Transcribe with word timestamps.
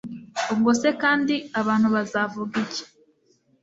ubwose 0.51 0.87
kandi 1.01 1.35
abantu 1.59 1.87
bazavuga 1.95 2.53
iki 2.65 2.83